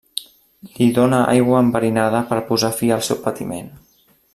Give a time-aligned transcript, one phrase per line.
[0.77, 3.73] Li dóna aigua enverinada per posar fi al seu patiment.